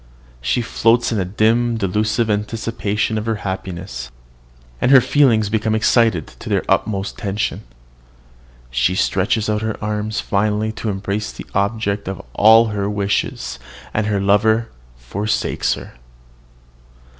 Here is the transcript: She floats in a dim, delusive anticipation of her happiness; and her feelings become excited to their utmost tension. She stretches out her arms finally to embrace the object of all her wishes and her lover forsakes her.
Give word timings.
She 0.41 0.63
floats 0.63 1.11
in 1.11 1.19
a 1.19 1.25
dim, 1.25 1.77
delusive 1.77 2.27
anticipation 2.27 3.19
of 3.19 3.27
her 3.27 3.35
happiness; 3.45 4.09
and 4.81 4.89
her 4.89 4.99
feelings 4.99 5.47
become 5.49 5.75
excited 5.75 6.25
to 6.39 6.49
their 6.49 6.63
utmost 6.67 7.19
tension. 7.19 7.61
She 8.71 8.95
stretches 8.95 9.47
out 9.47 9.61
her 9.61 9.77
arms 9.79 10.19
finally 10.19 10.71
to 10.71 10.89
embrace 10.89 11.31
the 11.31 11.45
object 11.53 12.07
of 12.07 12.19
all 12.33 12.69
her 12.69 12.89
wishes 12.89 13.59
and 13.93 14.07
her 14.07 14.19
lover 14.19 14.69
forsakes 14.97 15.75
her. 15.75 15.93